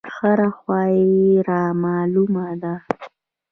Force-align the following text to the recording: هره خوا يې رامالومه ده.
هره 0.17 0.49
خوا 0.57 0.81
يې 0.97 1.11
رامالومه 1.49 2.47
ده. 2.61 2.75